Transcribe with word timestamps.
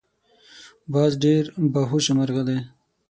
باز 0.91 1.11
ډیر 1.23 1.43
باهوشه 1.73 2.13
مرغه 2.17 2.43
دی 2.47 2.57